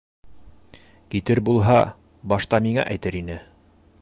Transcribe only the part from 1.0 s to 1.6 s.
Китер